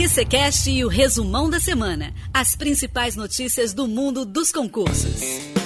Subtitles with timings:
[0.00, 2.14] QCCast e o resumão da semana.
[2.32, 5.59] As principais notícias do mundo dos concursos.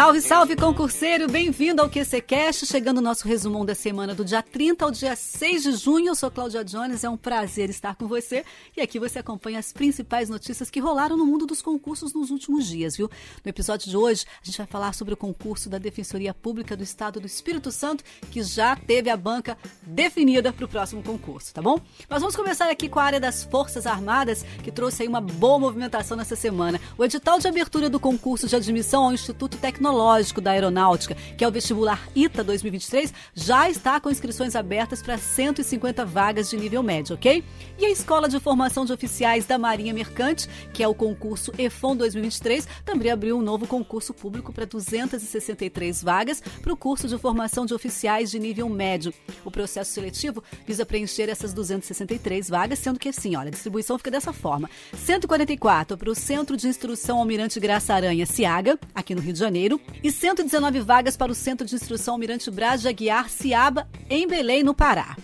[0.00, 1.28] Salve, salve, concurseiro!
[1.28, 5.62] Bem-vindo ao QCCast, chegando o nosso resumão da semana do dia 30 ao dia 6
[5.62, 6.06] de junho.
[6.06, 8.42] Eu sou Cláudia Jones, é um prazer estar com você.
[8.74, 12.66] E aqui você acompanha as principais notícias que rolaram no mundo dos concursos nos últimos
[12.66, 13.10] dias, viu?
[13.44, 16.82] No episódio de hoje, a gente vai falar sobre o concurso da Defensoria Pública do
[16.82, 21.60] Estado do Espírito Santo, que já teve a banca definida para o próximo concurso, tá
[21.60, 21.78] bom?
[22.08, 25.58] Nós vamos começar aqui com a área das Forças Armadas, que trouxe aí uma boa
[25.58, 26.80] movimentação nessa semana.
[26.96, 31.44] O edital de abertura do concurso de admissão ao Instituto Tecnológico Tecnológico da Aeronáutica, que
[31.44, 36.80] é o vestibular ITA 2023, já está com inscrições abertas para 150 vagas de nível
[36.82, 37.42] médio, ok?
[37.76, 41.96] E a Escola de Formação de Oficiais da Marinha Mercante, que é o concurso EFON
[41.96, 47.66] 2023, também abriu um novo concurso público para 263 vagas para o curso de formação
[47.66, 49.12] de oficiais de nível médio.
[49.44, 54.10] O processo seletivo visa preencher essas 263 vagas, sendo que assim, olha, a distribuição fica
[54.10, 59.32] dessa forma: 144 para o Centro de Instrução Almirante Graça Aranha, Ciaga, aqui no Rio
[59.32, 59.69] de Janeiro,
[60.02, 64.62] e 119 vagas para o Centro de Instrução Almirante Braz de Aguiar, Ciaba, em Belém,
[64.62, 65.16] no Pará.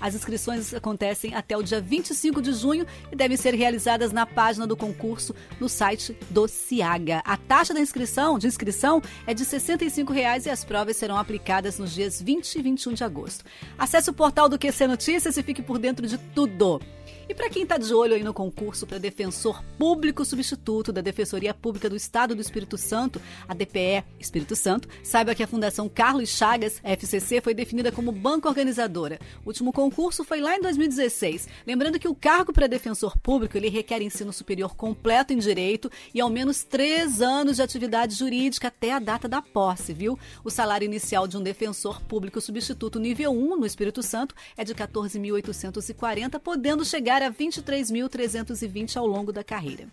[0.00, 4.66] As inscrições acontecem até o dia 25 de junho e devem ser realizadas na página
[4.66, 7.22] do concurso no site do Ciaga.
[7.24, 11.78] A taxa da inscrição, de inscrição é de 65 reais e as provas serão aplicadas
[11.78, 13.44] nos dias 20 e 21 de agosto.
[13.78, 16.80] Acesse o portal do QC Notícias e fique por dentro de tudo.
[17.28, 21.54] E para quem está de olho aí no concurso para defensor público substituto da Defensoria
[21.54, 26.28] Pública do Estado do Espírito Santo, a DPE Espírito Santo, saiba que a Fundação Carlos
[26.28, 29.18] Chagas, FCC, foi definida como banca organizadora.
[29.44, 31.48] O último concurso foi lá em 2016.
[31.66, 36.20] Lembrando que o cargo para defensor público ele requer ensino superior completo em direito e
[36.20, 40.18] ao menos três anos de atividade jurídica até a data da posse, viu?
[40.42, 44.74] O salário inicial de um defensor público substituto nível 1 no Espírito Santo é de
[44.74, 49.86] 14.840, podendo chegar chegar a 23.320 ao longo da carreira.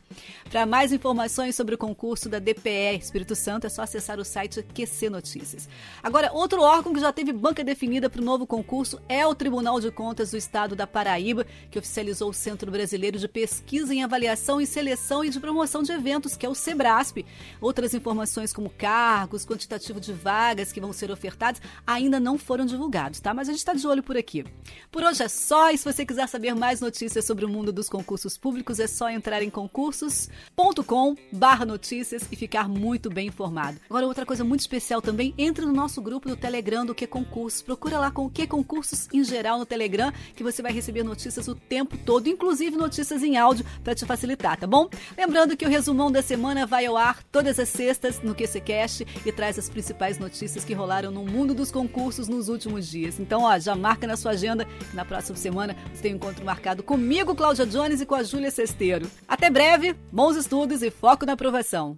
[0.49, 4.63] Para mais informações sobre o concurso da DPE Espírito Santo, é só acessar o site
[4.73, 5.69] QC Notícias.
[6.01, 9.79] Agora, outro órgão que já teve banca definida para o novo concurso é o Tribunal
[9.79, 14.59] de Contas do Estado da Paraíba, que oficializou o Centro Brasileiro de Pesquisa em Avaliação
[14.59, 17.25] e Seleção e de Promoção de Eventos, que é o SEBRASP.
[17.59, 23.19] Outras informações como cargos, quantitativo de vagas que vão ser ofertadas ainda não foram divulgados,
[23.19, 23.33] tá?
[23.33, 24.43] Mas a gente está de olho por aqui.
[24.91, 27.73] Por hoje é só, e se você quiser saber mais notícias notícias sobre o mundo
[27.73, 33.77] dos concursos públicos, é só entrar em concursos.com barra notícias e ficar muito bem informado.
[33.89, 37.61] Agora, outra coisa muito especial também, entre no nosso grupo do Telegram do Que Concursos.
[37.61, 41.49] Procura lá com o Que Concursos em geral no Telegram, que você vai receber notícias
[41.49, 44.89] o tempo todo, inclusive notícias em áudio para te facilitar, tá bom?
[45.17, 49.31] Lembrando que o resumão da semana vai ao ar todas as sextas no QCCast e
[49.33, 53.19] traz as principais notícias que rolaram no mundo dos concursos nos últimos dias.
[53.19, 56.45] Então, ó, já marca na sua agenda que na próxima semana você tem um encontro
[56.45, 59.09] marcado com comigo, Cláudia Jones, e com a Júlia Cesteiro.
[59.27, 61.97] Até breve, bons estudos e foco na aprovação.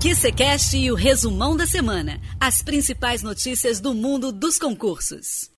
[0.00, 2.20] QCCast e o resumão da semana.
[2.38, 5.50] As principais notícias do mundo dos concursos.